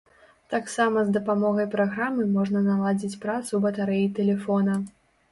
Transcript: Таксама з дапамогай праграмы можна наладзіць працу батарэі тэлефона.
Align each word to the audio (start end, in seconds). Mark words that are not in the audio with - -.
Таксама 0.51 1.01
з 1.09 1.11
дапамогай 1.17 1.67
праграмы 1.75 2.25
можна 2.37 2.63
наладзіць 2.69 3.19
працу 3.27 3.59
батарэі 3.67 4.07
тэлефона. 4.21 4.79